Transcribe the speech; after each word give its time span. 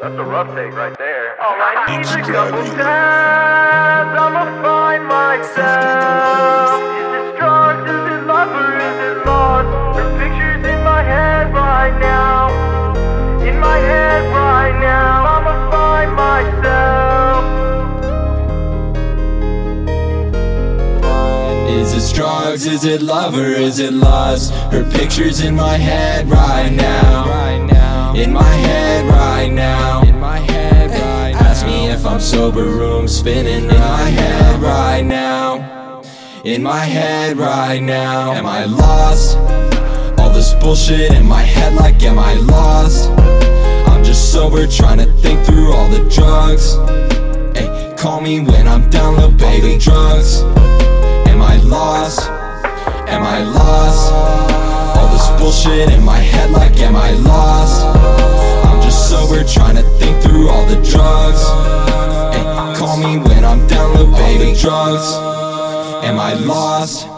That's 0.00 0.16
a 0.16 0.24
rough 0.24 0.48
take 0.56 0.72
right 0.72 0.96
there. 0.96 1.38
All 1.42 1.60
I 1.60 1.84
need 1.94 2.06
is 2.06 2.10
a 2.10 2.22
couple 2.22 2.64
tabs. 2.72 4.18
I'ma 4.18 4.44
find 4.62 5.04
myself. 5.04 6.80
Is 6.80 7.12
it 7.20 7.36
drugs? 7.36 7.84
Is 7.84 8.08
it 8.08 8.24
love 8.24 8.48
or 8.48 8.80
is 8.80 8.96
it 9.04 9.26
lost? 9.26 9.68
Her 9.98 10.08
pictures 10.18 10.64
in 10.64 10.82
my 10.84 11.02
head 11.02 11.52
right 11.52 12.00
now. 12.00 12.48
In 13.46 13.60
my 13.60 13.76
head 13.76 14.24
right 14.32 14.80
now. 14.80 15.26
I'ma 15.36 15.70
find 15.70 16.14
myself. 16.16 17.44
Is 21.68 21.92
it 21.92 22.16
drugs? 22.16 22.64
Is 22.64 22.84
it 22.86 23.02
love 23.02 23.36
or 23.36 23.50
is 23.50 23.78
it 23.78 23.92
lust? 23.92 24.54
Her 24.72 24.82
picture's 24.92 25.40
in 25.42 25.54
my 25.56 25.76
head 25.76 26.30
right 26.30 26.72
now. 26.72 27.69
In 28.14 28.32
my 28.32 28.42
head 28.42 29.06
right 29.06 29.52
now. 29.52 30.02
In 30.02 30.18
my 30.18 30.38
head 30.38 30.90
right 30.90 31.32
now. 31.32 31.48
Ask 31.48 31.64
me 31.64 31.86
if 31.86 32.04
I'm 32.04 32.18
sober, 32.18 32.64
room 32.64 33.06
spinning 33.06 33.70
in 33.70 33.78
my 33.78 34.08
head 34.08 34.60
right 34.60 35.02
now. 35.02 36.02
In 36.44 36.62
my 36.62 36.84
head 36.84 37.36
right 37.36 37.80
now. 37.80 38.32
Am 38.32 38.46
I 38.46 38.64
lost? 38.64 39.38
All 40.18 40.30
this 40.30 40.54
bullshit 40.54 41.12
in 41.12 41.26
my 41.26 41.42
head, 41.42 41.74
like, 41.74 42.02
am 42.02 42.18
I 42.18 42.34
lost? 42.34 43.10
I'm 43.88 44.02
just 44.02 44.32
sober, 44.32 44.66
trying 44.66 44.98
to 44.98 45.06
think 45.22 45.46
through 45.46 45.72
all 45.72 45.88
the 45.88 46.02
drugs. 46.10 46.76
Ay, 47.56 47.94
call 47.96 48.20
me 48.20 48.40
when 48.40 48.66
I'm 48.66 48.90
down, 48.90 49.14
little 49.14 49.30
baby. 49.30 49.78
Drugs. 49.78 50.42
Am 51.30 51.40
I 51.40 51.58
lost? 51.62 52.28
Am 53.08 53.22
I 53.22 53.42
lost? 53.44 54.69
All 55.50 55.56
bullshit 55.56 55.92
in 55.92 56.04
my 56.04 56.18
head, 56.18 56.52
like, 56.52 56.78
am 56.78 56.94
I 56.94 57.10
lost? 57.10 57.84
I'm 58.64 58.80
just 58.82 59.10
sober, 59.10 59.42
trying 59.42 59.74
to 59.74 59.82
think 59.98 60.22
through 60.22 60.48
all 60.48 60.64
the 60.64 60.76
drugs. 60.76 61.42
Ay, 61.44 62.74
call 62.78 62.96
me 62.96 63.18
when 63.18 63.44
I'm 63.44 63.66
down, 63.66 63.96
little 63.96 64.12
baby. 64.12 64.56
Drugs. 64.56 65.12
Am 66.04 66.20
I 66.20 66.34
lost? 66.34 67.08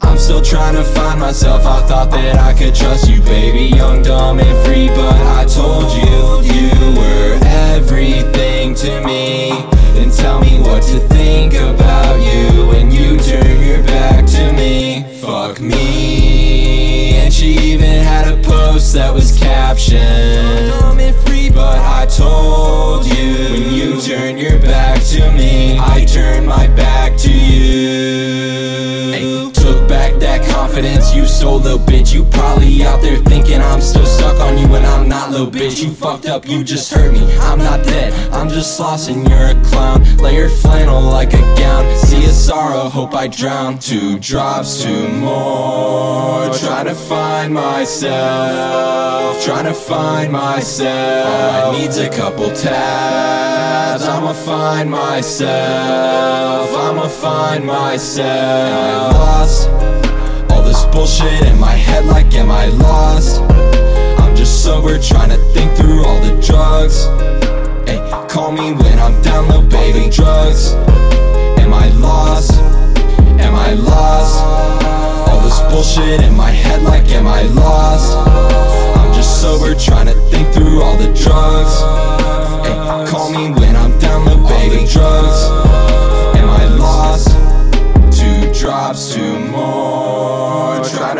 I'm 0.00 0.16
still 0.16 0.40
trying 0.40 0.76
to 0.76 0.82
find 0.82 1.20
myself. 1.20 1.66
I 1.66 1.86
thought 1.86 2.10
that 2.10 2.36
I 2.36 2.54
could 2.54 2.74
trust 2.74 3.10
you, 3.10 3.20
baby. 3.20 3.76
Young, 3.76 4.00
dumb, 4.02 4.40
and 4.40 4.66
free, 4.66 4.88
but 4.88 5.29
post 18.80 18.94
that 18.94 19.12
was 19.12 19.38
captioned. 19.38 20.72
But 21.52 21.78
I 21.78 22.06
told 22.06 22.39
confidence 30.52 31.14
you 31.14 31.26
stole, 31.26 31.58
little 31.58 31.78
bitch. 31.78 32.14
You 32.14 32.24
probably 32.24 32.82
out 32.84 33.00
there 33.00 33.18
thinking 33.24 33.60
I'm 33.60 33.80
still 33.80 34.06
stuck 34.06 34.38
on 34.40 34.58
you 34.58 34.74
And 34.74 34.86
I'm 34.86 35.08
not, 35.08 35.30
little 35.30 35.50
bitch. 35.50 35.82
You 35.82 35.90
fucked 35.90 36.26
up, 36.26 36.48
you 36.48 36.64
just 36.64 36.92
hurt 36.92 37.12
me. 37.12 37.24
I'm 37.38 37.58
not 37.58 37.84
dead, 37.84 38.12
I'm 38.32 38.48
just 38.48 38.78
lost 38.78 39.10
and 39.10 39.28
you're 39.28 39.48
a 39.48 39.62
clown. 39.64 40.04
Layer 40.18 40.48
flannel 40.48 41.00
like 41.02 41.32
a 41.32 41.40
gown. 41.56 41.96
See 41.98 42.24
a 42.24 42.28
sorrow, 42.28 42.88
hope 42.88 43.14
I 43.14 43.26
drown. 43.28 43.78
Two 43.78 44.18
drops, 44.18 44.82
two 44.82 45.08
more. 45.08 46.52
Trying 46.54 46.86
to 46.86 46.94
find 46.94 47.54
myself, 47.54 49.42
trying 49.44 49.66
to 49.66 49.74
find 49.74 50.32
myself. 50.32 51.74
I 51.74 51.78
need's 51.78 51.98
a 51.98 52.08
couple 52.10 52.50
tabs. 52.54 54.04
I'ma 54.04 54.32
find 54.32 54.90
myself, 54.90 56.70
I'ma 56.76 57.08
find 57.08 57.64
myself. 57.64 59.14
Lost? 59.14 59.99
Bullshit 61.00 61.46
in 61.46 61.58
my 61.58 61.72
head, 61.72 62.04
like, 62.04 62.30
am 62.34 62.50
I 62.50 62.66
lost? 62.66 63.40
I'm 64.20 64.36
just 64.36 64.62
sober, 64.62 64.98
trying 64.98 65.30
to 65.30 65.38
think 65.54 65.74
through 65.74 66.04
all 66.04 66.20
the 66.20 66.38
drugs. 66.42 67.06
Ay, 67.88 68.26
call 68.28 68.52
me 68.52 68.74
when 68.74 68.98
I'm 68.98 69.18
down, 69.22 69.48
little 69.48 69.62
baby. 69.62 70.10
Drugs. 70.10 70.74
Am 71.56 71.72
I 71.72 71.88
lost? 71.92 72.52
Am 73.40 73.54
I 73.54 73.72
lost? 73.72 74.44
All 75.30 75.40
this 75.40 75.58
bullshit 75.72 76.20
in 76.20 76.36
my 76.36 76.50
head, 76.50 76.82
like, 76.82 77.08
am 77.08 77.26
I 77.26 77.44
lost? 77.44 78.14
I'm 78.98 79.10
just 79.14 79.40
sober, 79.40 79.74
trying 79.74 80.08
to 80.08 80.14
think 80.28 80.52
through 80.52 80.82
all 80.82 80.98
the 80.98 81.10
drugs. 81.14 81.80
Ay, 82.68 83.06
call 83.08 83.30
me 83.30 83.50
when 83.58 83.74
I'm 83.74 83.98
down, 84.00 84.26
little 84.26 84.46
baby. 84.46 84.86
Drugs. 84.86 85.59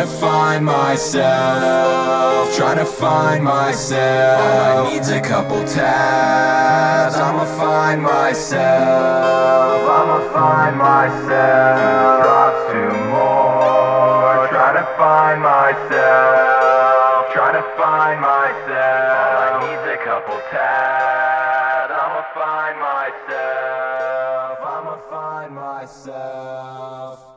To 0.01 0.07
find 0.07 0.65
myself. 0.65 2.55
Trying 2.55 2.77
to 2.77 2.85
find 2.85 3.43
myself. 3.43 4.41
All 4.41 4.87
I 4.87 4.93
need's 4.93 5.09
a 5.09 5.21
couple 5.21 5.63
tabs. 5.67 7.15
I'ma 7.15 7.45
find 7.45 8.01
myself. 8.01 9.89
I'ma 9.97 10.19
find 10.33 10.77
myself. 10.77 12.23
Drops, 12.23 12.61
two 12.71 12.91
more. 13.13 14.47
Trying 14.49 14.77
to 14.81 14.87
find 14.97 15.41
myself. 15.41 17.33
Trying 17.33 17.57
to 17.61 17.65
find 17.77 18.21
myself. 18.21 19.17
All 19.21 19.45
I 19.45 19.59
need's 19.61 19.85
a 19.85 20.03
couple 20.03 20.39
tabs. 20.49 21.93
I'ma 22.03 22.23
find 22.39 22.75
myself. 22.89 24.57
I'ma 24.73 24.95
find 25.11 25.51
myself. 25.53 27.30